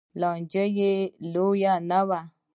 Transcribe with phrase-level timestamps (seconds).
[0.19, 0.93] لانجه یې
[1.33, 2.19] لویه نه وه